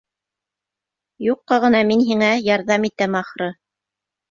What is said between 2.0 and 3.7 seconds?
һиңә ярҙам итәм, ахыры.